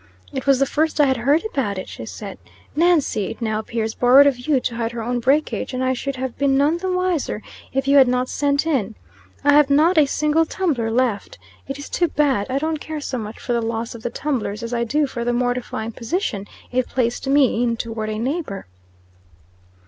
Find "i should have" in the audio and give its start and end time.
5.83-6.35